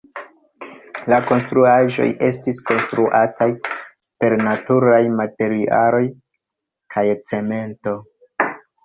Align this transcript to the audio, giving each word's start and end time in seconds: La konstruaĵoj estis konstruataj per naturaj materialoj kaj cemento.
La 1.13 1.17
konstruaĵoj 1.31 2.07
estis 2.27 2.61
konstruataj 2.69 3.47
per 4.23 4.35
naturaj 4.47 5.03
materialoj 5.19 6.01
kaj 6.97 7.05
cemento. 7.33 7.95